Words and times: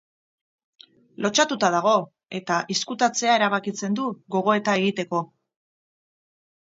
Lotsatuta 1.25 1.67
dago 1.75 1.91
eta 2.39 2.57
izkutatzea 2.75 3.35
erabakitzen 3.41 3.99
du 3.99 4.07
gogoeta 4.37 4.75
egiteko. 4.81 5.21